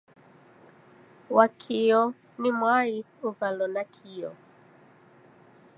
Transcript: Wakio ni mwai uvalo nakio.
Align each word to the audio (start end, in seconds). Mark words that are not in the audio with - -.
Wakio 1.29 2.13
ni 2.37 2.51
mwai 2.51 3.05
uvalo 3.23 3.65
nakio. 3.67 4.31